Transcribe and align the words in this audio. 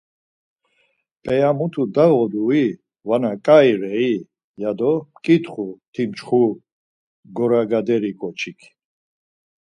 p̌eya 1.23 1.49
mutu 1.57 1.83
dağodui 1.95 2.65
vana 3.07 3.31
ǩai 3.45 3.71
rei, 3.81 4.13
ya 4.61 4.71
do 4.79 4.91
mǩitxu 5.13 5.67
timçxu, 5.93 6.43
goragaderi 7.35 8.11
ǩoçik. 8.19 8.59